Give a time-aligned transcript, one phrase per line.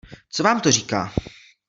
[0.29, 1.13] Co vám to říká?